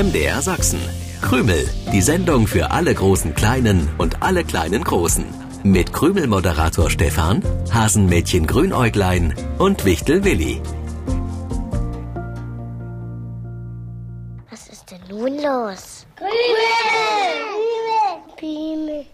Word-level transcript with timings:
MDR 0.00 0.40
Sachsen. 0.40 0.80
Krümel, 1.20 1.68
die 1.92 2.00
Sendung 2.00 2.46
für 2.46 2.70
alle 2.70 2.94
großen 2.94 3.34
Kleinen 3.34 3.86
und 3.98 4.22
alle 4.22 4.44
kleinen 4.44 4.82
Großen. 4.82 5.26
Mit 5.62 5.92
Krümel-Moderator 5.92 6.88
Stefan, 6.88 7.42
Hasenmädchen 7.70 8.46
Grünäuglein 8.46 9.34
und 9.58 9.84
Wichtel 9.84 10.24
Willi. 10.24 10.62
Was 14.48 14.68
ist 14.68 14.90
denn 14.90 15.02
nun 15.10 15.34
los? 15.36 16.06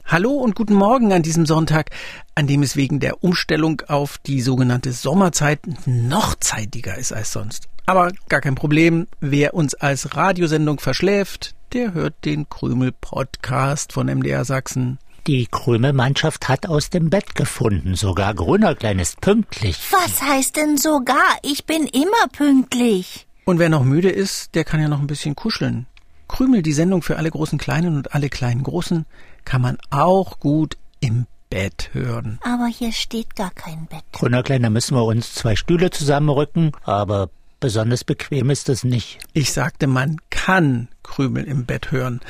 Hallo 0.04 0.34
und 0.34 0.54
guten 0.54 0.74
Morgen 0.74 1.12
an 1.12 1.22
diesem 1.22 1.46
Sonntag, 1.46 1.90
an 2.36 2.46
dem 2.46 2.62
es 2.62 2.76
wegen 2.76 3.00
der 3.00 3.24
Umstellung 3.24 3.82
auf 3.88 4.18
die 4.18 4.40
sogenannte 4.40 4.92
Sommerzeit 4.92 5.58
noch 5.84 6.36
zeitiger 6.36 6.96
ist 6.96 7.12
als 7.12 7.32
sonst. 7.32 7.66
Aber 7.88 8.10
gar 8.28 8.40
kein 8.40 8.56
Problem, 8.56 9.06
wer 9.20 9.54
uns 9.54 9.74
als 9.74 10.16
Radiosendung 10.16 10.80
verschläft, 10.80 11.54
der 11.72 11.94
hört 11.94 12.24
den 12.24 12.48
Krümel-Podcast 12.48 13.92
von 13.92 14.08
MDR 14.08 14.44
Sachsen. 14.44 14.98
Die 15.28 15.46
Krümelmannschaft 15.46 16.48
hat 16.48 16.68
aus 16.68 16.90
dem 16.90 17.10
Bett 17.10 17.36
gefunden. 17.36 17.94
Sogar 17.94 18.34
Grünerklein 18.34 18.98
ist 18.98 19.20
pünktlich. 19.20 19.78
Was 19.92 20.20
heißt 20.20 20.56
denn 20.56 20.76
sogar? 20.78 21.22
Ich 21.42 21.64
bin 21.64 21.86
immer 21.86 22.28
pünktlich. 22.32 23.28
Und 23.44 23.60
wer 23.60 23.68
noch 23.68 23.84
müde 23.84 24.10
ist, 24.10 24.56
der 24.56 24.64
kann 24.64 24.80
ja 24.80 24.88
noch 24.88 25.00
ein 25.00 25.06
bisschen 25.06 25.36
kuscheln. 25.36 25.86
Krümel, 26.26 26.62
die 26.62 26.72
Sendung 26.72 27.02
für 27.02 27.16
alle 27.16 27.30
großen 27.30 27.58
Kleinen 27.58 27.96
und 27.96 28.14
alle 28.14 28.28
kleinen 28.28 28.64
Großen, 28.64 29.06
kann 29.44 29.62
man 29.62 29.78
auch 29.90 30.40
gut 30.40 30.76
im 30.98 31.26
Bett 31.50 31.90
hören. 31.92 32.40
Aber 32.42 32.66
hier 32.66 32.90
steht 32.90 33.36
gar 33.36 33.52
kein 33.52 33.86
Bett. 33.86 34.02
Grünerklein, 34.12 34.62
da 34.62 34.70
müssen 34.70 34.96
wir 34.96 35.04
uns 35.04 35.34
zwei 35.34 35.54
Stühle 35.54 35.90
zusammenrücken, 35.90 36.72
aber 36.84 37.30
besonders 37.60 38.04
bequem 38.04 38.50
ist 38.50 38.68
es 38.68 38.84
nicht. 38.84 39.18
Ich 39.32 39.52
sagte, 39.52 39.86
man 39.86 40.16
kann 40.30 40.88
Krümel 41.02 41.44
im 41.44 41.66
Bett 41.66 41.90
hören. 41.90 42.20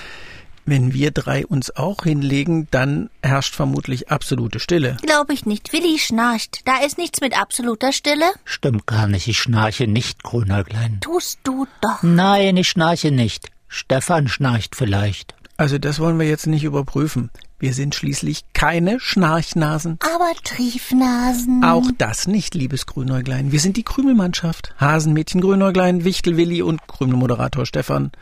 Wenn 0.69 0.93
wir 0.93 1.13
drei 1.13 1.47
uns 1.47 1.77
auch 1.77 2.03
hinlegen, 2.03 2.67
dann 2.73 3.09
herrscht 3.23 3.55
vermutlich 3.55 4.11
absolute 4.11 4.59
Stille. 4.59 4.97
Glaube 5.01 5.33
ich 5.33 5.47
nicht. 5.47 5.73
Willi 5.73 5.97
schnarcht. 6.01 6.63
Da 6.65 6.79
ist 6.85 6.99
nichts 6.99 7.21
mit 7.21 7.39
absoluter 7.39 7.93
Stille. 7.93 8.33
Stimmt 8.45 8.85
gar 8.85 9.07
nicht, 9.07 9.29
ich 9.29 9.39
schnarche 9.39 9.87
nicht, 9.87 10.25
Grünerklein. 10.25 10.99
Tust 11.01 11.39
du 11.45 11.69
doch. 11.81 12.03
Nein, 12.03 12.57
ich 12.57 12.69
schnarche 12.69 13.13
nicht. 13.13 13.51
Stefan 13.69 14.27
schnarcht 14.27 14.75
vielleicht. 14.75 15.36
Also 15.59 15.79
das 15.79 16.01
wollen 16.01 16.19
wir 16.19 16.29
jetzt 16.29 16.47
nicht 16.47 16.65
überprüfen. 16.65 17.31
Wir 17.59 17.73
sind 17.73 17.95
schließlich 17.95 18.45
keine 18.53 19.01
Schnarchnasen. 19.01 19.99
Aber 20.01 20.33
Triefnasen. 20.45 21.65
Auch 21.65 21.91
das 21.97 22.27
nicht, 22.27 22.55
liebes 22.55 22.85
Grünäuglein. 22.85 23.53
Wir 23.53 23.61
sind 23.61 23.79
die 23.79 23.83
Krümelmannschaft. 23.83 24.75
Hasenmädchen 24.79 25.41
Grünäuglein, 25.41 26.05
Wichtelwilli 26.05 26.61
und 26.61 26.87
Krümelmoderator 26.87 27.65
Stefan. 27.65 28.13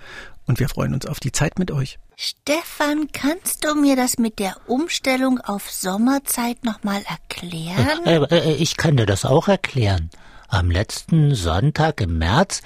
Und 0.47 0.61
wir 0.61 0.69
freuen 0.69 0.95
uns 0.95 1.07
auf 1.07 1.19
die 1.19 1.33
Zeit 1.33 1.59
mit 1.59 1.73
euch. 1.73 1.99
Stefan, 2.15 3.09
kannst 3.13 3.65
du 3.65 3.75
mir 3.75 3.97
das 3.97 4.19
mit 4.19 4.39
der 4.39 4.57
Umstellung 4.69 5.41
auf 5.41 5.69
Sommerzeit 5.69 6.65
nochmal 6.65 7.03
erklären? 7.09 8.05
Äh, 8.05 8.19
äh, 8.31 8.55
ich 8.55 8.77
kann 8.77 8.97
dir 8.97 9.07
das 9.07 9.25
auch 9.25 9.49
erklären. 9.49 10.11
Am 10.47 10.71
letzten 10.71 11.35
Sonntag 11.35 12.01
im 12.01 12.19
März 12.19 12.63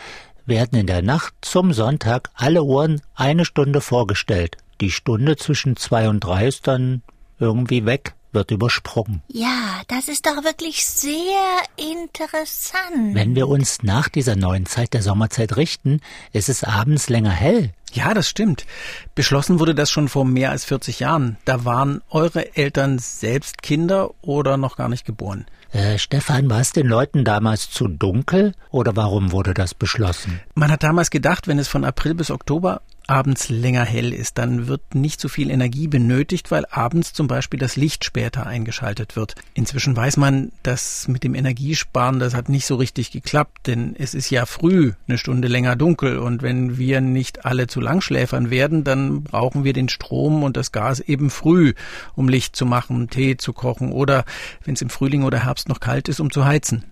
werden 0.48 0.78
in 0.78 0.86
der 0.86 1.02
Nacht 1.02 1.34
zum 1.42 1.72
Sonntag 1.72 2.30
alle 2.34 2.62
Uhren 2.62 3.00
eine 3.14 3.44
Stunde 3.44 3.80
vorgestellt. 3.80 4.56
Die 4.80 4.90
Stunde 4.90 5.36
zwischen 5.36 5.76
zwei 5.76 6.08
und 6.08 6.20
drei 6.20 6.48
ist 6.48 6.66
dann 6.66 7.02
irgendwie 7.38 7.84
weg, 7.84 8.14
wird 8.32 8.50
übersprungen. 8.50 9.22
Ja, 9.28 9.82
das 9.88 10.08
ist 10.08 10.26
doch 10.26 10.44
wirklich 10.44 10.84
sehr 10.86 11.62
interessant. 11.76 13.14
Wenn 13.14 13.34
wir 13.34 13.48
uns 13.48 13.82
nach 13.82 14.08
dieser 14.08 14.36
neuen 14.36 14.66
Zeit 14.66 14.94
der 14.94 15.02
Sommerzeit 15.02 15.56
richten, 15.56 16.00
ist 16.32 16.48
es 16.48 16.64
abends 16.64 17.08
länger 17.08 17.30
hell. 17.30 17.72
Ja, 17.92 18.12
das 18.12 18.28
stimmt. 18.28 18.66
Beschlossen 19.14 19.60
wurde 19.60 19.74
das 19.74 19.90
schon 19.90 20.08
vor 20.08 20.24
mehr 20.24 20.50
als 20.50 20.64
40 20.64 21.00
Jahren. 21.00 21.38
Da 21.44 21.64
waren 21.64 22.02
eure 22.10 22.54
Eltern 22.56 22.98
selbst 22.98 23.62
Kinder 23.62 24.10
oder 24.20 24.56
noch 24.56 24.76
gar 24.76 24.88
nicht 24.88 25.04
geboren. 25.04 25.46
Äh, 25.72 25.98
Stefan, 25.98 26.48
war 26.48 26.60
es 26.60 26.72
den 26.72 26.86
Leuten 26.86 27.24
damals 27.24 27.70
zu 27.70 27.88
dunkel 27.88 28.52
oder 28.70 28.96
warum 28.96 29.32
wurde 29.32 29.52
das 29.52 29.74
beschlossen? 29.74 30.40
Man 30.54 30.70
hat 30.70 30.82
damals 30.82 31.10
gedacht, 31.10 31.46
wenn 31.46 31.58
es 31.58 31.68
von 31.68 31.84
April 31.84 32.14
bis 32.14 32.30
Oktober 32.30 32.80
abends 33.08 33.48
länger 33.48 33.84
hell 33.84 34.12
ist, 34.12 34.38
dann 34.38 34.68
wird 34.68 34.94
nicht 34.94 35.20
so 35.20 35.28
viel 35.28 35.50
Energie 35.50 35.88
benötigt, 35.88 36.50
weil 36.50 36.66
abends 36.70 37.12
zum 37.12 37.26
Beispiel 37.26 37.58
das 37.58 37.76
Licht 37.76 38.04
später 38.04 38.46
eingeschaltet 38.46 39.16
wird. 39.16 39.34
Inzwischen 39.54 39.96
weiß 39.96 40.18
man, 40.18 40.52
dass 40.62 41.08
mit 41.08 41.24
dem 41.24 41.34
Energiesparen 41.34 42.20
das 42.20 42.34
hat 42.34 42.48
nicht 42.48 42.66
so 42.66 42.76
richtig 42.76 43.10
geklappt, 43.10 43.66
denn 43.66 43.96
es 43.98 44.14
ist 44.14 44.30
ja 44.30 44.46
früh 44.46 44.92
eine 45.08 45.18
Stunde 45.18 45.48
länger 45.48 45.74
dunkel 45.74 46.18
und 46.18 46.42
wenn 46.42 46.76
wir 46.78 47.00
nicht 47.00 47.46
alle 47.46 47.66
zu 47.66 47.80
Langschläfern 47.80 48.50
werden, 48.50 48.84
dann 48.84 49.22
brauchen 49.22 49.64
wir 49.64 49.72
den 49.72 49.88
Strom 49.88 50.42
und 50.42 50.56
das 50.56 50.70
Gas 50.70 51.00
eben 51.00 51.30
früh, 51.30 51.72
um 52.14 52.28
Licht 52.28 52.56
zu 52.56 52.66
machen, 52.66 53.08
Tee 53.08 53.38
zu 53.38 53.54
kochen 53.54 53.90
oder 53.90 54.24
wenn 54.64 54.74
es 54.74 54.82
im 54.82 54.90
Frühling 54.90 55.22
oder 55.22 55.44
Herbst 55.44 55.68
noch 55.68 55.80
kalt 55.80 56.08
ist, 56.08 56.20
um 56.20 56.30
zu 56.30 56.44
heizen. 56.44 56.84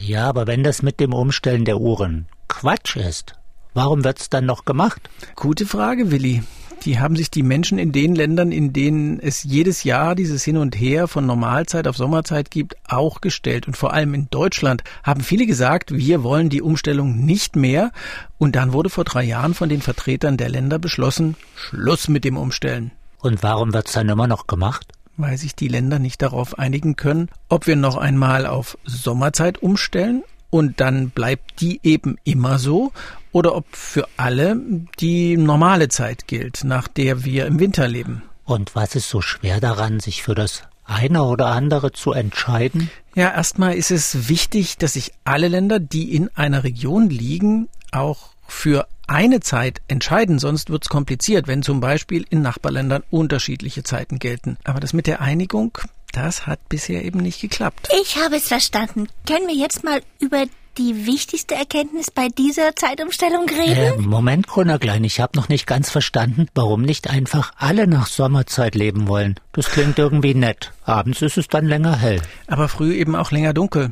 Ja, 0.00 0.28
aber 0.28 0.46
wenn 0.46 0.62
das 0.62 0.82
mit 0.82 0.98
dem 1.00 1.12
Umstellen 1.12 1.64
der 1.64 1.78
Uhren 1.78 2.26
Quatsch 2.48 2.96
ist, 2.96 3.37
Warum 3.78 4.02
wird's 4.02 4.28
dann 4.28 4.44
noch 4.44 4.64
gemacht? 4.64 5.08
Gute 5.36 5.64
Frage, 5.64 6.10
Willi. 6.10 6.42
Die 6.82 6.98
haben 6.98 7.14
sich 7.14 7.30
die 7.30 7.44
Menschen 7.44 7.78
in 7.78 7.92
den 7.92 8.16
Ländern, 8.16 8.50
in 8.50 8.72
denen 8.72 9.20
es 9.20 9.44
jedes 9.44 9.84
Jahr 9.84 10.16
dieses 10.16 10.42
Hin 10.42 10.56
und 10.56 10.74
Her 10.74 11.06
von 11.06 11.26
Normalzeit 11.26 11.86
auf 11.86 11.96
Sommerzeit 11.96 12.50
gibt, 12.50 12.74
auch 12.88 13.20
gestellt. 13.20 13.68
Und 13.68 13.76
vor 13.76 13.92
allem 13.92 14.14
in 14.14 14.28
Deutschland 14.30 14.82
haben 15.04 15.20
viele 15.20 15.46
gesagt, 15.46 15.96
wir 15.96 16.24
wollen 16.24 16.48
die 16.48 16.60
Umstellung 16.60 17.24
nicht 17.24 17.54
mehr. 17.54 17.92
Und 18.36 18.56
dann 18.56 18.72
wurde 18.72 18.90
vor 18.90 19.04
drei 19.04 19.22
Jahren 19.22 19.54
von 19.54 19.68
den 19.68 19.80
Vertretern 19.80 20.36
der 20.36 20.48
Länder 20.48 20.80
beschlossen, 20.80 21.36
Schluss 21.54 22.08
mit 22.08 22.24
dem 22.24 22.36
Umstellen. 22.36 22.90
Und 23.20 23.44
warum 23.44 23.72
wird's 23.72 23.92
dann 23.92 24.08
immer 24.08 24.26
noch 24.26 24.48
gemacht? 24.48 24.88
Weil 25.16 25.38
sich 25.38 25.54
die 25.54 25.68
Länder 25.68 26.00
nicht 26.00 26.20
darauf 26.20 26.58
einigen 26.58 26.96
können, 26.96 27.28
ob 27.48 27.68
wir 27.68 27.76
noch 27.76 27.96
einmal 27.96 28.44
auf 28.44 28.76
Sommerzeit 28.82 29.62
umstellen 29.62 30.24
und 30.50 30.80
dann 30.80 31.10
bleibt 31.10 31.60
die 31.60 31.80
eben 31.82 32.16
immer 32.24 32.58
so 32.58 32.92
oder 33.32 33.54
ob 33.54 33.66
für 33.72 34.08
alle 34.16 34.60
die 35.00 35.36
normale 35.36 35.88
Zeit 35.88 36.26
gilt, 36.26 36.64
nach 36.64 36.88
der 36.88 37.24
wir 37.24 37.46
im 37.46 37.60
Winter 37.60 37.88
leben. 37.88 38.22
Und 38.44 38.74
was 38.74 38.94
ist 38.94 39.10
so 39.10 39.20
schwer 39.20 39.60
daran, 39.60 40.00
sich 40.00 40.22
für 40.22 40.34
das 40.34 40.62
eine 40.84 41.22
oder 41.22 41.48
andere 41.48 41.92
zu 41.92 42.12
entscheiden? 42.12 42.90
Ja, 43.14 43.32
erstmal 43.32 43.74
ist 43.74 43.90
es 43.90 44.28
wichtig, 44.28 44.78
dass 44.78 44.94
sich 44.94 45.12
alle 45.24 45.48
Länder, 45.48 45.78
die 45.78 46.14
in 46.14 46.30
einer 46.34 46.64
Region 46.64 47.10
liegen, 47.10 47.68
auch 47.92 48.30
für 48.46 48.86
eine 49.06 49.40
Zeit 49.40 49.80
entscheiden, 49.88 50.38
sonst 50.38 50.70
wird's 50.70 50.88
kompliziert, 50.88 51.46
wenn 51.46 51.62
zum 51.62 51.80
Beispiel 51.80 52.24
in 52.30 52.42
Nachbarländern 52.42 53.02
unterschiedliche 53.10 53.82
Zeiten 53.82 54.18
gelten. 54.18 54.56
Aber 54.64 54.80
das 54.80 54.92
mit 54.92 55.06
der 55.06 55.20
Einigung, 55.20 55.78
das 56.12 56.46
hat 56.46 56.68
bisher 56.68 57.04
eben 57.04 57.20
nicht 57.20 57.40
geklappt. 57.40 57.88
Ich 58.00 58.16
habe 58.16 58.36
es 58.36 58.48
verstanden. 58.48 59.08
Können 59.26 59.46
wir 59.48 59.54
jetzt 59.54 59.84
mal 59.84 60.02
über 60.20 60.44
die 60.78 61.06
wichtigste 61.06 61.54
Erkenntnis 61.56 62.10
bei 62.10 62.28
dieser 62.28 62.74
Zeitumstellung 62.76 63.46
reden? 63.48 64.04
Äh, 64.04 64.06
Moment, 64.06 64.46
Grünerklein, 64.46 65.02
ich 65.04 65.20
habe 65.20 65.36
noch 65.36 65.48
nicht 65.48 65.66
ganz 65.66 65.90
verstanden, 65.90 66.46
warum 66.54 66.82
nicht 66.82 67.10
einfach 67.10 67.52
alle 67.56 67.86
nach 67.86 68.06
Sommerzeit 68.06 68.74
leben 68.74 69.08
wollen. 69.08 69.40
Das 69.52 69.70
klingt 69.70 69.98
irgendwie 69.98 70.34
nett. 70.34 70.72
Abends 70.84 71.20
ist 71.20 71.36
es 71.36 71.48
dann 71.48 71.66
länger 71.66 71.96
hell. 71.96 72.22
Aber 72.46 72.68
früh 72.68 72.94
eben 72.94 73.16
auch 73.16 73.32
länger 73.32 73.52
dunkel. 73.52 73.90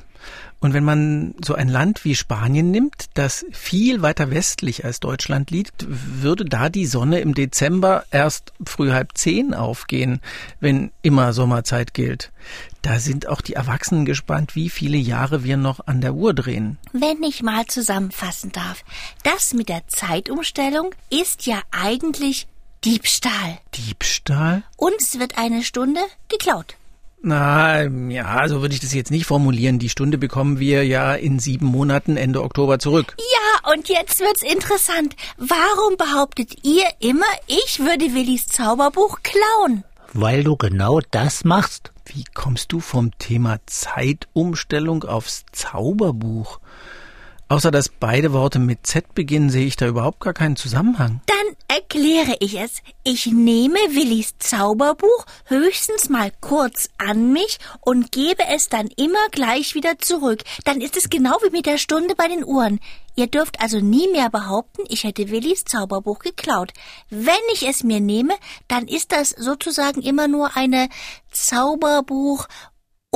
Und 0.58 0.72
wenn 0.72 0.84
man 0.84 1.34
so 1.44 1.54
ein 1.54 1.68
Land 1.68 2.04
wie 2.04 2.14
Spanien 2.14 2.70
nimmt, 2.70 3.06
das 3.14 3.44
viel 3.52 4.00
weiter 4.00 4.30
westlich 4.30 4.84
als 4.84 5.00
Deutschland 5.00 5.50
liegt, 5.50 5.86
würde 5.88 6.44
da 6.44 6.70
die 6.70 6.86
Sonne 6.86 7.20
im 7.20 7.34
Dezember 7.34 8.04
erst 8.10 8.52
früh 8.64 8.92
halb 8.92 9.18
zehn 9.18 9.52
aufgehen, 9.52 10.20
wenn 10.60 10.92
immer 11.02 11.32
Sommerzeit 11.34 11.92
gilt. 11.92 12.32
Da 12.86 13.00
sind 13.00 13.26
auch 13.26 13.40
die 13.40 13.54
Erwachsenen 13.54 14.04
gespannt, 14.04 14.54
wie 14.54 14.70
viele 14.70 14.96
Jahre 14.96 15.42
wir 15.42 15.56
noch 15.56 15.88
an 15.88 16.00
der 16.00 16.14
Uhr 16.14 16.34
drehen. 16.34 16.78
Wenn 16.92 17.20
ich 17.24 17.42
mal 17.42 17.66
zusammenfassen 17.66 18.52
darf, 18.52 18.84
das 19.24 19.54
mit 19.54 19.68
der 19.68 19.88
Zeitumstellung 19.88 20.94
ist 21.10 21.46
ja 21.46 21.62
eigentlich 21.72 22.46
Diebstahl. 22.84 23.58
Diebstahl? 23.74 24.62
Uns 24.76 25.18
wird 25.18 25.36
eine 25.36 25.64
Stunde 25.64 25.98
geklaut. 26.28 26.76
Na, 27.22 27.82
ja, 27.82 28.46
so 28.46 28.60
würde 28.60 28.74
ich 28.74 28.80
das 28.80 28.94
jetzt 28.94 29.10
nicht 29.10 29.26
formulieren. 29.26 29.80
Die 29.80 29.88
Stunde 29.88 30.16
bekommen 30.16 30.60
wir 30.60 30.86
ja 30.86 31.12
in 31.12 31.40
sieben 31.40 31.66
Monaten 31.66 32.16
Ende 32.16 32.40
Oktober 32.40 32.78
zurück. 32.78 33.16
Ja, 33.18 33.72
und 33.72 33.88
jetzt 33.88 34.20
wird's 34.20 34.44
interessant. 34.44 35.16
Warum 35.38 35.96
behauptet 35.98 36.64
ihr 36.64 36.86
immer, 37.00 37.26
ich 37.48 37.80
würde 37.80 38.14
Willis 38.14 38.46
Zauberbuch 38.46 39.18
klauen? 39.24 39.82
Weil 40.18 40.44
du 40.44 40.56
genau 40.56 41.00
das 41.10 41.44
machst. 41.44 41.92
Wie 42.06 42.24
kommst 42.32 42.72
du 42.72 42.80
vom 42.80 43.10
Thema 43.18 43.58
Zeitumstellung 43.66 45.04
aufs 45.04 45.44
Zauberbuch? 45.52 46.58
Außer 47.48 47.70
dass 47.70 47.90
beide 47.90 48.32
Worte 48.32 48.58
mit 48.58 48.86
Z 48.86 49.14
beginnen, 49.14 49.50
sehe 49.50 49.66
ich 49.66 49.76
da 49.76 49.86
überhaupt 49.86 50.20
gar 50.20 50.32
keinen 50.32 50.56
Zusammenhang. 50.56 51.20
Dann 51.26 51.55
erkläre 51.76 52.36
ich 52.40 52.58
es. 52.58 52.80
Ich 53.04 53.26
nehme 53.26 53.76
Willis 53.90 54.38
Zauberbuch 54.38 55.26
höchstens 55.44 56.08
mal 56.08 56.32
kurz 56.40 56.88
an 56.96 57.34
mich 57.34 57.58
und 57.82 58.12
gebe 58.12 58.42
es 58.48 58.70
dann 58.70 58.88
immer 58.96 59.28
gleich 59.30 59.74
wieder 59.74 59.98
zurück. 59.98 60.42
Dann 60.64 60.80
ist 60.80 60.96
es 60.96 61.10
genau 61.10 61.36
wie 61.44 61.50
mit 61.50 61.66
der 61.66 61.76
Stunde 61.76 62.14
bei 62.14 62.28
den 62.28 62.44
Uhren. 62.44 62.80
Ihr 63.14 63.26
dürft 63.26 63.60
also 63.60 63.80
nie 63.80 64.08
mehr 64.08 64.30
behaupten, 64.30 64.84
ich 64.88 65.04
hätte 65.04 65.30
Willis 65.30 65.64
Zauberbuch 65.64 66.20
geklaut. 66.20 66.72
Wenn 67.10 67.34
ich 67.52 67.68
es 67.68 67.84
mir 67.84 68.00
nehme, 68.00 68.34
dann 68.68 68.88
ist 68.88 69.12
das 69.12 69.30
sozusagen 69.30 70.00
immer 70.00 70.28
nur 70.28 70.56
eine 70.56 70.88
Zauberbuch 71.30 72.46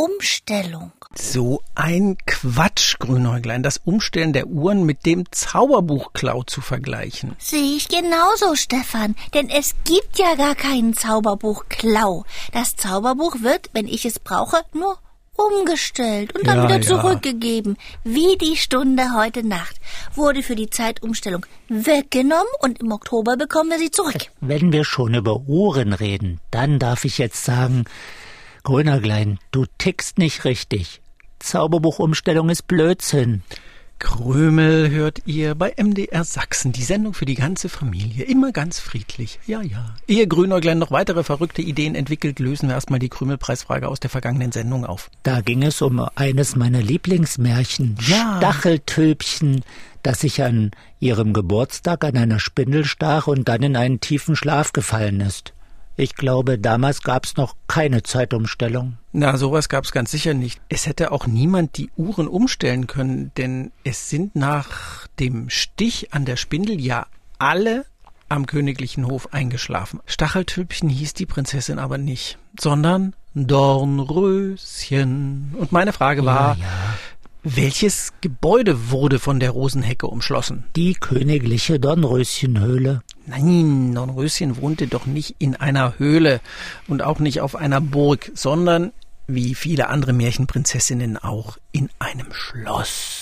Umstellung. 0.01 0.93
So 1.15 1.63
ein 1.75 2.17
Quatsch, 2.25 2.99
Grünäuglein, 2.99 3.63
das 3.63 3.77
Umstellen 3.85 4.33
der 4.33 4.47
Uhren 4.47 4.85
mit 4.85 5.05
dem 5.05 5.31
Zauberbuchklau 5.31 6.43
zu 6.45 6.63
vergleichen. 6.63 7.37
Sehe 7.39 7.77
ich 7.77 7.89
genauso, 7.89 8.55
Stefan. 8.55 9.15
Denn 9.35 9.51
es 9.51 9.75
gibt 9.85 10.19
ja 10.19 10.37
gar 10.37 10.55
keinen 10.55 10.95
Zauberbuchklau. 10.97 12.25
Das 12.53 12.77
Zauberbuch 12.77 13.43
wird, 13.43 13.69
wenn 13.75 13.87
ich 13.87 14.07
es 14.07 14.19
brauche, 14.19 14.63
nur 14.73 14.97
umgestellt 15.35 16.35
und 16.35 16.47
dann 16.47 16.59
Ja, 16.59 16.65
wieder 16.65 16.81
ja. 16.81 16.83
zurückgegeben. 16.83 17.77
Wie 18.05 18.37
die 18.39 18.57
Stunde 18.57 19.15
heute 19.17 19.47
Nacht. 19.47 19.77
Wurde 20.15 20.43
für 20.43 20.57
die 20.57 20.71
Zeitumstellung 20.71 21.45
weggenommen 21.69 22.53
und 22.61 22.81
im 22.81 22.93
Oktober 22.93 23.37
bekommen 23.37 23.71
wir 23.71 23.79
sie 23.79 23.91
zurück. 23.91 24.17
Wenn 24.41 24.73
wir 24.73 24.85
schon 24.85 25.15
über 25.15 25.37
Uhren 25.47 25.93
reden, 25.93 26.41
dann 26.51 26.79
darf 26.79 27.05
ich 27.05 27.19
jetzt 27.19 27.45
sagen, 27.45 27.85
Grünerglein, 28.63 29.39
du 29.51 29.67
tickst 29.79 30.19
nicht 30.19 30.45
richtig. 30.45 31.01
Zauberbuchumstellung 31.39 32.51
ist 32.51 32.67
Blödsinn. 32.67 33.43
Krümel 34.01 34.91
hört 34.91 35.19
ihr 35.27 35.55
bei 35.55 35.75
MDR 35.77 36.25
Sachsen, 36.25 36.73
die 36.73 36.83
Sendung 36.83 37.13
für 37.13 37.27
die 37.27 37.35
ganze 37.35 37.69
Familie. 37.69 38.25
Immer 38.25 38.51
ganz 38.51 38.81
friedlich. 38.81 39.39
Ja, 39.47 39.61
ja. 39.61 39.95
Ehe 40.09 40.27
Grünäuglein 40.27 40.79
noch 40.79 40.91
weitere 40.91 41.23
verrückte 41.23 41.61
Ideen 41.61 41.95
entwickelt, 41.95 42.39
lösen 42.39 42.69
wir 42.69 42.75
erstmal 42.77 42.99
die 42.99 43.11
Krümelpreisfrage 43.11 43.87
aus 43.89 44.01
der 44.01 44.09
vergangenen 44.09 44.53
Sendung 44.53 44.87
auf. 44.87 45.11
Da 45.23 45.43
ging 45.43 45.63
es 45.63 45.83
um 45.83 46.01
eines 46.15 46.57
meiner 46.57 46.81
Lieblingsmärchen, 46.81 47.99
Ja. 48.07 48.37
Stacheltülpchen, 48.39 49.63
das 50.03 50.21
sich 50.21 50.43
an 50.43 50.71
ihrem 50.99 51.35
Geburtstag 51.35 52.03
an 52.05 52.17
einer 52.17 52.41
Spindel 52.41 52.87
stach 52.87 53.27
und 53.27 53.49
dann 53.49 53.63
in 53.63 53.77
einen 53.77 54.01
tiefen 54.01 54.35
Schlaf 54.35 54.73
gefallen 54.73 55.21
ist. 55.21 55.53
Ich 56.01 56.15
glaube, 56.15 56.59
damals 56.59 57.03
gab's 57.03 57.37
noch 57.37 57.57
keine 57.69 58.03
Zeitumstellung. 58.03 58.97
Na, 59.13 59.37
sowas 59.37 59.69
gab's 59.69 59.93
ganz 59.93 60.11
sicher 60.11 60.33
nicht. 60.33 60.59
Es 60.71 60.87
hätte 60.87 61.13
auch 61.13 61.27
niemand 61.27 61.77
die 61.77 61.91
Uhren 61.95 62.27
umstellen 62.27 62.87
können, 62.87 63.33
denn 63.37 63.71
es 63.85 64.09
sind 64.09 64.35
nach 64.35 65.07
dem 65.19 65.51
Stich 65.51 66.15
an 66.15 66.25
der 66.25 66.37
Spindel 66.37 66.81
ja 66.81 67.07
alle 67.39 67.85
am 68.31 68.47
königlichen 68.47 69.09
Hof 69.09 69.35
eingeschlafen. 69.35 70.01
Stacheltülpchen 70.07 70.89
hieß 70.89 71.13
die 71.13 71.27
Prinzessin 71.27 71.79
aber 71.79 71.99
nicht, 71.99 72.39
sondern 72.59 73.15
Dornröschen. 73.35 74.65
Und 75.59 75.71
meine 75.71 75.93
Frage 75.93 76.25
war, 76.25 76.57
welches 77.43 78.13
Gebäude 78.21 78.91
wurde 78.91 79.19
von 79.19 79.41
der 79.41 79.51
Rosenhecke 79.51 80.07
umschlossen? 80.07 80.65
Die 80.77 80.95
königliche 80.95 81.81
Dornröschenhöhle. 81.81 83.03
Nein, 83.27 83.95
Dornröschen 83.95 84.61
wohnte 84.61 84.87
doch 84.87 85.07
nicht 85.07 85.37
in 85.39 85.57
einer 85.57 85.99
Höhle 85.99 86.41
und 86.87 87.03
auch 87.03 87.19
nicht 87.19 87.41
auf 87.41 87.57
einer 87.57 87.81
Burg, 87.81 88.31
sondern, 88.35 88.93
wie 89.27 89.55
viele 89.55 89.89
andere 89.89 90.13
Märchenprinzessinnen 90.13 91.17
auch, 91.17 91.57
in 91.73 91.89
einem 91.99 92.33
Schloss. 92.33 93.20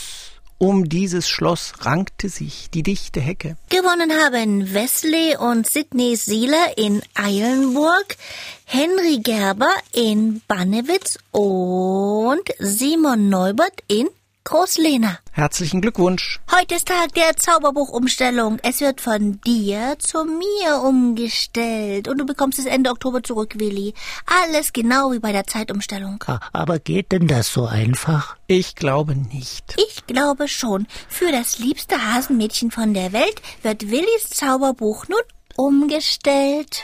Um 0.61 0.89
dieses 0.89 1.29
Schloss 1.29 1.73
rankte 1.83 2.29
sich 2.29 2.69
die 2.71 2.83
dichte 2.83 3.21
Hecke. 3.21 3.57
Gewonnen 3.69 4.11
haben 4.11 4.75
Wesley 4.75 5.37
und 5.37 5.69
Sidney 5.69 6.17
Sieler 6.17 6.77
in 6.77 7.01
Eilenburg, 7.15 8.17
Henry 8.65 9.19
Gerber 9.23 9.73
in 9.93 10.43
Bannewitz 10.49 11.19
und 11.31 12.43
Simon 12.59 13.29
Neubert 13.29 13.85
in 13.87 14.09
Großlehner. 14.49 15.19
Herzlichen 15.33 15.83
Glückwunsch. 15.83 16.41
Heute 16.51 16.77
ist 16.77 16.89
Tag 16.89 17.13
der 17.13 17.37
Zauberbuchumstellung. 17.37 18.59
Es 18.63 18.81
wird 18.81 19.03
von 19.03 19.39
dir 19.43 19.97
zu 19.99 20.25
mir 20.25 20.81
umgestellt. 20.83 22.09
Und 22.09 22.17
du 22.17 22.25
bekommst 22.25 22.59
es 22.59 22.65
Ende 22.65 22.89
Oktober 22.89 23.23
zurück, 23.23 23.57
Willi. 23.59 23.93
Alles 24.25 24.73
genau 24.73 25.13
wie 25.13 25.19
bei 25.19 25.33
der 25.33 25.47
Zeitumstellung. 25.47 26.25
Ah, 26.27 26.41
Aber 26.55 26.79
geht 26.79 27.13
denn 27.13 27.29
das 27.29 27.53
so 27.53 27.67
einfach? 27.67 28.39
Ich 28.47 28.75
glaube 28.75 29.15
nicht. 29.17 29.77
Ich 29.77 30.07
glaube 30.07 30.49
schon. 30.49 30.87
Für 31.11 31.31
das 31.31 31.59
liebste 31.59 32.03
Hasenmädchen 32.03 32.71
von 32.71 32.95
der 32.95 33.13
Welt 33.13 33.43
wird 33.63 33.91
Willis 33.91 34.31
Zauberbuch 34.31 35.09
nun 35.09 35.21
umgestellt. 35.57 36.83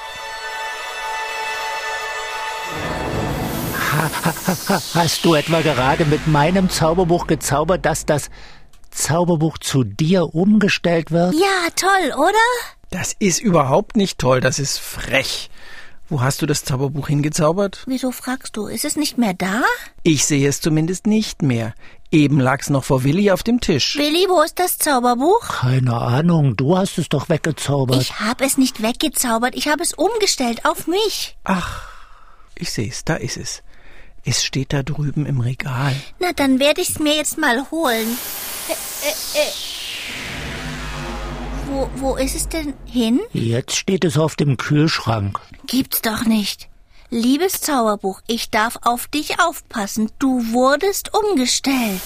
Hast 4.94 5.24
du 5.24 5.34
etwa 5.34 5.60
gerade 5.60 6.04
mit 6.04 6.26
meinem 6.26 6.70
Zauberbuch 6.70 7.26
gezaubert, 7.26 7.84
dass 7.86 8.06
das 8.06 8.30
Zauberbuch 8.90 9.58
zu 9.58 9.84
dir 9.84 10.34
umgestellt 10.34 11.10
wird? 11.10 11.34
Ja, 11.34 11.68
toll, 11.76 12.12
oder? 12.16 12.32
Das 12.90 13.14
ist 13.18 13.40
überhaupt 13.40 13.96
nicht 13.96 14.18
toll, 14.18 14.40
das 14.40 14.58
ist 14.58 14.78
frech. 14.78 15.50
Wo 16.08 16.20
hast 16.20 16.42
du 16.42 16.46
das 16.46 16.64
Zauberbuch 16.64 17.08
hingezaubert? 17.08 17.82
Wieso 17.86 18.12
fragst 18.12 18.56
du? 18.56 18.66
Ist 18.66 18.84
es 18.84 18.96
nicht 18.96 19.16
mehr 19.16 19.32
da? 19.34 19.62
Ich 20.02 20.26
sehe 20.26 20.48
es 20.48 20.60
zumindest 20.60 21.06
nicht 21.06 21.42
mehr. 21.42 21.74
Eben 22.12 22.38
lag's 22.38 22.70
noch 22.70 22.84
vor 22.84 23.02
Willi 23.04 23.30
auf 23.30 23.42
dem 23.42 23.60
Tisch. 23.60 23.96
Willi, 23.96 24.26
wo 24.28 24.42
ist 24.42 24.58
das 24.58 24.78
Zauberbuch? 24.78 25.40
Keine 25.48 25.94
Ahnung, 25.94 26.56
du 26.56 26.76
hast 26.76 26.98
es 26.98 27.08
doch 27.08 27.28
weggezaubert. 27.28 28.02
Ich 28.02 28.20
habe 28.20 28.44
es 28.44 28.58
nicht 28.58 28.82
weggezaubert, 28.82 29.54
ich 29.56 29.66
habe 29.66 29.82
es 29.82 29.94
umgestellt 29.94 30.64
auf 30.64 30.86
mich. 30.86 31.36
Ach, 31.42 31.82
ich 32.54 32.70
sehe 32.70 32.88
es, 32.88 33.04
da 33.04 33.14
ist 33.16 33.36
es. 33.36 33.62
Es 34.24 34.42
steht 34.42 34.72
da 34.72 34.82
drüben 34.82 35.26
im 35.26 35.40
Regal. 35.40 35.94
Na, 36.18 36.32
dann 36.32 36.58
werde 36.58 36.80
ich's 36.80 36.98
mir 36.98 37.14
jetzt 37.14 37.36
mal 37.36 37.70
holen. 37.70 38.08
Äh, 38.68 38.72
äh, 38.72 39.42
äh. 39.42 39.52
Wo, 41.66 41.90
wo 41.96 42.16
ist 42.16 42.34
es 42.34 42.48
denn 42.48 42.72
hin? 42.86 43.20
Jetzt 43.32 43.76
steht 43.76 44.04
es 44.04 44.16
auf 44.16 44.36
dem 44.36 44.56
Kühlschrank. 44.56 45.40
Gibt's 45.66 46.00
doch 46.02 46.24
nicht. 46.24 46.68
Liebes 47.10 47.60
Zauberbuch, 47.60 48.22
ich 48.26 48.50
darf 48.50 48.78
auf 48.82 49.06
dich 49.08 49.40
aufpassen. 49.40 50.10
Du 50.18 50.52
wurdest 50.52 51.12
umgestellt. 51.14 52.02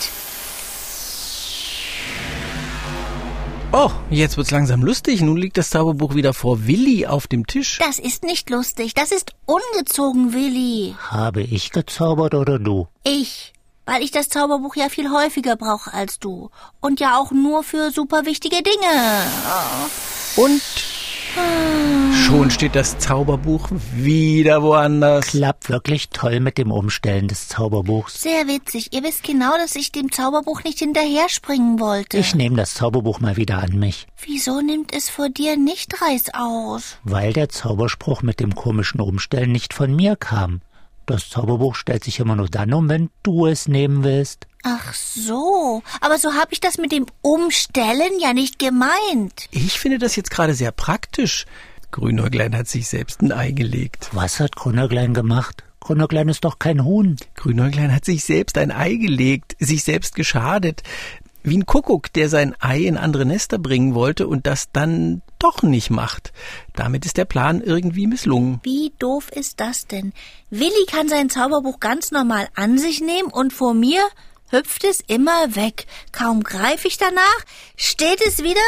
Oh, 3.81 3.93
jetzt 4.11 4.37
wird's 4.37 4.51
langsam 4.51 4.83
lustig. 4.83 5.21
Nun 5.21 5.37
liegt 5.37 5.57
das 5.57 5.71
Zauberbuch 5.71 6.17
wieder 6.17 6.35
vor 6.35 6.67
Willi 6.67 7.07
auf 7.07 7.29
dem 7.29 7.47
Tisch. 7.47 7.79
Das 7.79 8.01
ist 8.01 8.25
nicht 8.25 8.51
lustig. 8.51 8.93
Das 8.93 9.13
ist 9.13 9.37
ungezogen, 9.47 10.33
Willi. 10.33 10.97
Habe 10.99 11.43
ich 11.43 11.71
gezaubert 11.71 12.35
oder 12.35 12.59
du? 12.59 12.89
Ich. 13.05 13.53
Weil 13.87 14.03
ich 14.03 14.11
das 14.11 14.31
Zauberbuch 14.31 14.75
ja 14.75 14.89
viel 14.89 15.13
häufiger 15.13 15.55
brauche 15.55 15.95
als 15.95 16.19
du. 16.19 16.51
Und 16.81 16.99
ja 16.99 17.19
auch 17.19 17.31
nur 17.31 17.63
für 17.63 17.93
super 17.93 18.25
wichtige 18.27 18.65
Dinge. 18.65 19.23
Und 20.35 20.61
schon 22.29 22.51
steht 22.51 22.75
das 22.75 22.99
Zauberbuch 22.99 23.71
wieder 23.95 24.63
woanders. 24.63 25.29
Klappt 25.29 25.71
wirklich 25.71 26.11
toll 26.11 26.41
mit 26.41 26.59
dem 26.59 26.71
Umstellen 26.71 27.27
des 27.27 27.49
Zauberbuchs. 27.49 28.21
Sehr 28.23 28.47
witzig. 28.47 28.93
Ihr 28.93 29.03
wisst 29.03 29.23
genau, 29.23 29.57
dass 29.57 29.75
ich 29.77 29.93
dem 29.93 30.13
Zauberbuch 30.13 30.63
nicht 30.63 30.79
hinterher 30.79 31.29
springen 31.31 31.81
wollte. 31.81 32.19
Ich 32.19 32.35
nehme 32.35 32.57
das 32.57 32.75
Zauberbuch 32.75 33.21
mal 33.21 33.37
wieder 33.37 33.59
an 33.59 33.79
mich, 33.79 34.07
Wieso 34.27 34.61
nimmt 34.61 34.95
es 34.95 35.09
vor 35.09 35.31
dir 35.31 35.57
nicht 35.57 36.03
Reiß 36.03 36.35
aus? 36.35 36.99
weil 37.03 37.33
der 37.33 37.49
Zauberspruch 37.49 38.21
mit 38.23 38.41
dem 38.41 38.55
komischen 38.55 39.01
Umstellen 39.01 39.51
nicht 39.53 39.73
von 39.73 39.95
mir 39.97 40.15
kam. 40.17 40.61
Das 41.07 41.31
Zauberbuch 41.31 41.75
stellt 41.77 42.05
sich 42.05 42.21
immer 42.21 42.37
nur 42.37 42.49
dann 42.49 42.75
um, 42.75 42.91
wenn 42.91 43.09
du 43.23 43.47
es 43.47 43.67
nehmen 43.69 44.05
willst. 44.05 44.47
Ach 44.65 44.93
so. 44.93 45.83
Aber 46.03 46.19
so 46.19 46.35
habe 46.35 46.53
ich 46.53 46.61
das 46.61 46.77
mit 46.77 46.93
dem 46.93 47.07
Umstellen 47.23 48.21
ja 48.21 48.35
nicht 48.35 48.59
gemeint. 48.59 49.49
Ich 49.51 49.79
finde 49.81 49.97
das 49.99 50.17
jetzt 50.17 50.31
gerade 50.31 50.53
sehr 50.53 50.73
praktisch. 50.73 51.47
Grünäuglein 51.91 52.57
hat 52.57 52.69
sich 52.69 52.89
selbst 52.89 53.23
ein 53.23 53.33
Ei 53.33 53.53
gelegt. 53.53 54.11
Was 54.13 54.41
hat 54.41 54.57
Grünerglein 54.57 55.15
gemacht? 55.15 55.65
Grünerglein 55.81 56.29
ist 56.29 56.45
doch 56.45 56.59
kein 56.59 56.85
Huhn. 56.85 57.17
Grünäuglein 57.35 57.95
hat 57.95 58.05
sich 58.05 58.25
selbst 58.25 58.59
ein 58.59 58.71
Ei 58.71 58.95
gelegt, 58.95 59.57
sich 59.59 59.85
selbst 59.85 60.15
geschadet. 60.15 60.83
Wie 61.43 61.57
ein 61.57 61.67
Kuckuck, 61.67 62.13
der 62.13 62.29
sein 62.29 62.55
Ei 62.61 62.81
in 62.81 62.99
andere 62.99 63.25
Nester 63.25 63.59
bringen 63.59 63.95
wollte 63.95 64.27
und 64.27 64.47
das 64.47 64.71
dann 64.73 65.23
doch 65.39 65.63
nicht 65.63 65.89
macht. 65.89 66.33
Damit 66.75 67.07
ist 67.07 67.17
der 67.17 67.25
Plan 67.25 67.63
irgendwie 67.63 68.07
misslungen. 68.07 68.61
Wie 68.65 68.93
doof 68.99 69.31
ist 69.33 69.61
das 69.61 69.87
denn? 69.87 70.13
Willi 70.51 70.85
kann 70.91 71.09
sein 71.09 71.31
Zauberbuch 71.31 71.81
ganz 71.81 72.11
normal 72.11 72.49
an 72.55 72.77
sich 72.77 73.01
nehmen 73.01 73.31
und 73.31 73.53
vor 73.53 73.73
mir 73.73 74.03
hüpft 74.51 74.85
es 74.85 75.01
immer 75.07 75.55
weg. 75.55 75.87
Kaum 76.13 76.43
greife 76.43 76.89
ich 76.89 76.99
danach, 76.99 77.45
steht 77.77 78.21
es 78.27 78.43
wieder 78.43 78.61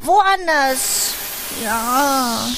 woanders. 0.00 1.14
Ja. 1.62 2.48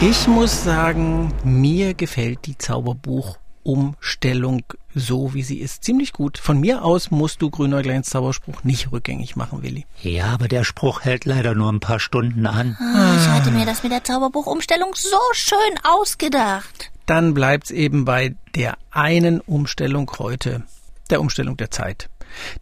Ich 0.00 0.28
muss 0.28 0.64
sagen, 0.64 1.32
mir 1.44 1.94
gefällt 1.94 2.46
die 2.46 2.56
Zauberbuchumstellung 2.56 4.62
so 4.98 5.34
wie 5.34 5.42
sie 5.42 5.58
ist. 5.58 5.84
Ziemlich 5.84 6.12
gut. 6.12 6.38
Von 6.38 6.60
mir 6.60 6.84
aus 6.84 7.10
musst 7.10 7.42
du 7.42 7.50
Grünäugleins 7.50 8.10
Zauberspruch 8.10 8.64
nicht 8.64 8.92
rückgängig 8.92 9.36
machen, 9.36 9.62
Willi. 9.62 9.86
Ja, 10.02 10.26
aber 10.26 10.48
der 10.48 10.64
Spruch 10.64 11.02
hält 11.02 11.24
leider 11.24 11.54
nur 11.54 11.72
ein 11.72 11.80
paar 11.80 12.00
Stunden 12.00 12.46
an. 12.46 12.76
Ah, 12.80 13.14
ich 13.16 13.28
hatte 13.28 13.50
mir 13.50 13.66
das 13.66 13.82
mit 13.82 13.92
der 13.92 14.04
Zauberbuchumstellung 14.04 14.94
so 14.94 15.18
schön 15.32 15.78
ausgedacht. 15.82 16.90
Dann 17.06 17.34
bleibt's 17.34 17.70
eben 17.70 18.04
bei 18.04 18.34
der 18.54 18.76
einen 18.90 19.40
Umstellung 19.40 20.10
heute. 20.18 20.64
Der 21.10 21.20
Umstellung 21.20 21.56
der 21.56 21.70
Zeit. 21.70 22.10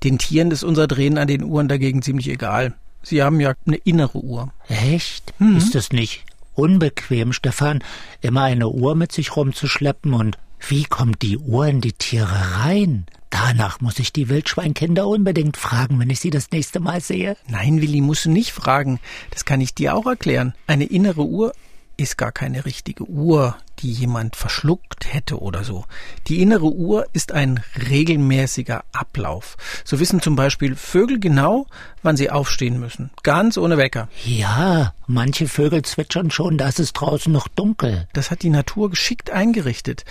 Den 0.05 0.19
Tieren 0.19 0.53
ist 0.53 0.63
unser 0.63 0.87
Drehen 0.87 1.19
an 1.19 1.27
den 1.27 1.43
Uhren 1.43 1.69
dagegen 1.69 2.03
ziemlich 2.03 2.29
egal. 2.29 2.75
Sie 3.09 3.23
haben 3.23 3.39
ja 3.39 3.55
eine 3.65 3.77
innere 3.77 4.19
Uhr. 4.19 4.53
Echt? 4.67 5.33
Ist 5.57 5.77
es 5.77 5.93
nicht 5.93 6.25
unbequem, 6.55 7.33
Stefan, 7.33 7.85
immer 8.21 8.43
eine 8.43 8.69
Uhr 8.69 8.97
mit 8.97 9.13
sich 9.13 9.37
rumzuschleppen 9.37 10.13
und 10.13 10.39
wie 10.67 10.83
kommt 10.83 11.23
die 11.23 11.39
Uhr 11.39 11.69
in 11.69 11.81
die 11.81 11.93
Tiere 11.93 12.65
rein? 12.65 13.07
Danach 13.31 13.81
muss 13.81 14.01
ich 14.01 14.13
die 14.13 14.29
Wildschweinkinder 14.29 15.07
unbedingt 15.07 15.57
fragen, 15.57 16.01
wenn 16.01 16.11
ich 16.11 16.19
sie 16.19 16.31
das 16.31 16.51
nächste 16.51 16.81
Mal 16.81 17.01
sehe. 17.01 17.37
Nein, 17.47 17.81
Willi, 17.81 18.01
musst 18.01 18.25
du 18.25 18.31
nicht 18.31 18.51
fragen. 18.51 18.99
Das 19.31 19.45
kann 19.45 19.61
ich 19.61 19.73
dir 19.73 19.95
auch 19.95 20.07
erklären. 20.07 20.55
Eine 20.67 20.87
innere 20.87 21.25
Uhr 21.27 21.53
ist 21.97 22.19
gar 22.19 22.33
keine 22.33 22.65
richtige 22.65 23.05
Uhr, 23.05 23.57
die 23.79 23.91
jemand 23.91 24.37
verschluckt 24.37 25.13
hätte 25.13 25.41
oder 25.41 25.65
so. 25.65 25.85
Die 26.29 26.41
innere 26.43 26.73
Uhr 26.73 27.07
ist 27.13 27.33
ein 27.33 27.61
regelmäßiger 27.91 28.85
Ablauf. 28.93 29.57
So 29.85 30.01
wissen 30.01 30.21
zum 30.21 30.37
Beispiel 30.37 30.77
Vögel 30.77 31.19
genau, 31.19 31.67
wann 32.03 32.17
sie 32.17 32.31
aufstehen 32.31 32.79
müssen. 32.81 33.11
Ganz 33.23 33.59
ohne 33.59 33.79
Wecker. 33.79 34.09
Ja, 34.25 34.95
manche 35.07 35.49
Vögel 35.49 35.83
zwitschern 35.83 36.31
schon, 36.31 36.59
da 36.59 36.69
ist 36.69 36.81
es 36.81 36.93
draußen 36.93 37.33
noch 37.33 37.49
dunkel. 37.49 38.09
Das 38.13 38.31
hat 38.31 38.43
die 38.43 38.51
Natur 38.51 38.91
geschickt 38.91 39.31
eingerichtet. 39.31 40.05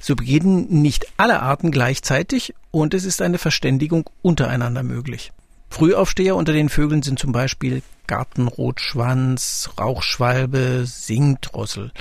So 0.00 0.16
beginnen 0.16 0.82
nicht 0.82 1.06
alle 1.16 1.40
Arten 1.40 1.70
gleichzeitig 1.70 2.54
und 2.70 2.94
es 2.94 3.04
ist 3.04 3.22
eine 3.22 3.38
Verständigung 3.38 4.08
untereinander 4.22 4.82
möglich. 4.82 5.32
Frühaufsteher 5.70 6.36
unter 6.36 6.52
den 6.52 6.68
Vögeln 6.68 7.02
sind 7.02 7.18
zum 7.18 7.32
Beispiel 7.32 7.82
Gartenrotschwanz, 8.06 9.70
Rauchschwalbe, 9.78 10.84
Singdrossel. 10.86 11.92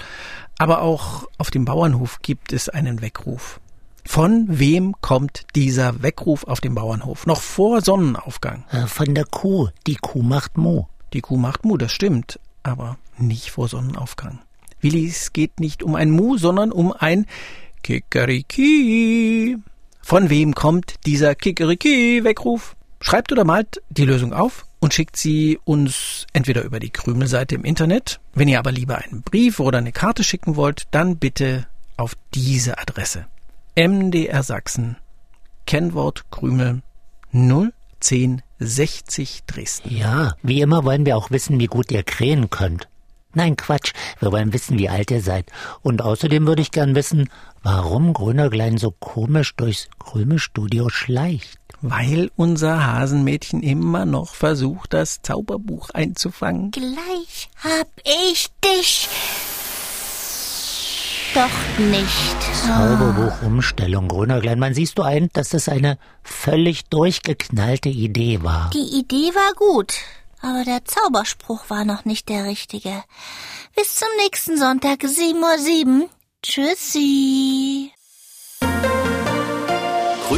Aber 0.58 0.82
auch 0.82 1.28
auf 1.38 1.52
dem 1.52 1.66
Bauernhof 1.66 2.20
gibt 2.22 2.54
es 2.54 2.70
einen 2.70 3.02
Weckruf. 3.02 3.60
Von 4.06 4.46
wem 4.48 4.96
kommt 5.02 5.46
dieser 5.56 6.04
Weckruf 6.04 6.44
auf 6.44 6.62
dem 6.62 6.76
Bauernhof? 6.76 7.26
Noch 7.26 7.42
vor 7.42 7.82
Sonnenaufgang. 7.82 8.66
Äh, 8.70 8.88
Von 8.88 9.16
der 9.16 9.26
Kuh. 9.26 9.70
Die 9.88 9.96
Kuh 9.96 10.22
macht 10.22 10.58
Mo. 10.58 10.90
Die 11.14 11.22
Kuh 11.22 11.38
macht 11.38 11.64
Mu, 11.64 11.78
das 11.78 11.92
stimmt, 11.92 12.40
aber 12.64 12.98
nicht 13.18 13.52
vor 13.52 13.68
Sonnenaufgang. 13.68 14.40
Willi, 14.82 15.08
es 15.08 15.32
geht 15.32 15.60
nicht 15.60 15.84
um 15.84 15.96
ein 15.96 16.12
Mu, 16.12 16.38
sondern 16.38 16.72
um 16.72 16.92
ein 16.92 17.26
Kikeriki. 17.84 19.58
Von 20.02 20.30
wem 20.30 20.54
kommt 20.54 21.06
dieser 21.06 21.36
Kikeriki-Weckruf? 21.36 22.76
Schreibt 23.00 23.32
oder 23.32 23.46
malt 23.46 23.82
die 23.90 24.06
Lösung 24.06 24.34
auf 24.34 24.66
und 24.84 24.94
schickt 24.94 25.16
sie 25.16 25.58
uns 25.64 26.28
entweder 26.34 26.64
über 26.64 26.82
die 26.82 26.90
Krümelseite 26.90 27.56
im 27.56 27.64
Internet. 27.64 28.20
Wenn 28.34 28.50
ihr 28.50 28.60
aber 28.60 28.74
lieber 28.74 28.98
einen 28.98 29.22
Brief 29.22 29.62
oder 29.62 29.78
eine 29.78 29.94
Karte 29.94 30.26
schicken 30.26 30.58
wollt, 30.58 30.88
dann 30.92 31.16
bitte 31.18 31.68
auf 31.96 32.18
diese 32.34 32.78
Adresse. 32.78 33.28
MDR 33.76 34.44
Sachsen, 34.44 34.98
Kennwort 35.66 36.30
Krümel 36.32 36.82
01060 37.32 39.46
Dresden. 39.48 39.96
Ja, 39.96 40.36
wie 40.44 40.60
immer 40.60 40.84
wollen 40.84 41.06
wir 41.06 41.16
auch 41.16 41.32
wissen, 41.32 41.62
wie 41.62 41.68
gut 41.68 41.90
ihr 41.90 42.04
krähen 42.04 42.50
könnt. 42.50 42.90
Nein, 43.34 43.56
Quatsch, 43.56 43.94
wir 44.20 44.34
wollen 44.34 44.52
wissen, 44.52 44.78
wie 44.78 44.90
alt 44.90 45.12
ihr 45.12 45.22
seid. 45.22 45.50
Und 45.82 46.02
außerdem 46.02 46.46
würde 46.46 46.62
ich 46.62 46.72
gern 46.72 46.94
wissen, 46.94 47.30
warum 47.64 48.14
Grünerglein 48.14 48.78
so 48.78 48.92
komisch 48.92 49.56
durchs 49.56 49.88
Krümelstudio 49.98 50.90
schleicht. 50.90 51.58
Weil 51.86 52.32
unser 52.38 52.86
Hasenmädchen 52.86 53.62
immer 53.62 54.06
noch 54.06 54.36
versucht, 54.36 54.94
das 54.94 55.22
Zauberbuch 55.22 55.90
einzufangen. 55.90 56.72
Gleich 56.72 57.50
hab 57.62 57.90
ich 58.06 58.48
dich. 58.64 59.10
Doch 61.34 61.80
nicht. 61.80 62.66
Zauberbuchumstellung, 62.66 64.08
Grünerglein. 64.08 64.60
Man 64.60 64.74
siehst 64.74 64.98
du 64.98 65.02
ein, 65.02 65.30
dass 65.34 65.50
das 65.50 65.68
eine 65.68 65.98
völlig 66.24 66.86
durchgeknallte 66.86 67.90
Idee 67.90 68.44
war. 68.44 68.70
Die 68.74 69.00
Idee 69.00 69.36
war 69.36 69.54
gut, 69.56 69.96
aber 70.42 70.64
der 70.64 70.86
Zauberspruch 70.86 71.70
war 71.70 71.84
noch 71.84 72.06
nicht 72.06 72.30
der 72.30 72.46
richtige. 72.46 73.04
Bis 73.76 73.96
zum 73.96 74.08
nächsten 74.24 74.58
Sonntag, 74.58 75.02
7.07 75.02 76.04
Uhr. 76.04 76.10
Tschüssi. 76.44 77.93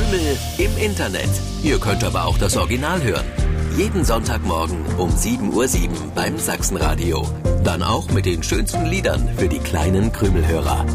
Krümel 0.05 0.37
im 0.57 0.77
Internet. 0.77 1.29
Ihr 1.63 1.79
könnt 1.79 2.03
aber 2.03 2.25
auch 2.25 2.37
das 2.37 2.57
Original 2.57 3.01
hören. 3.01 3.25
Jeden 3.75 4.05
Sonntagmorgen 4.05 4.85
um 4.97 5.09
7.07 5.09 5.53
Uhr 5.53 5.67
beim 6.13 6.37
Sachsenradio. 6.37 7.27
Dann 7.63 7.81
auch 7.81 8.09
mit 8.11 8.25
den 8.25 8.43
schönsten 8.43 8.85
Liedern 8.85 9.29
für 9.35 9.47
die 9.47 9.59
kleinen 9.59 10.11
Krümelhörer. 10.11 10.85